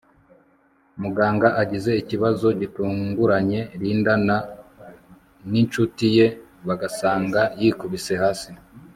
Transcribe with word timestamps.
muganga 1.01 1.47
agize 1.61 1.91
ikibazo 2.01 2.47
gitunguranye 2.59 3.59
Linda 3.81 4.13
na 4.27 4.37
ninshuti 5.49 6.05
ye 6.17 6.27
bagasanga 6.67 7.41
yikubise 7.61 8.13
hasi 8.23 8.49